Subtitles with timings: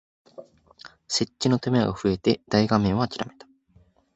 [1.07, 3.45] 設置の手間が増えて大画面をあきらめた